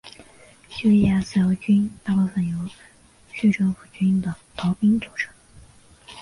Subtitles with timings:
[0.67, 2.57] 叙利亚自由军大部分由
[3.31, 5.31] 叙政府军的逃兵组成。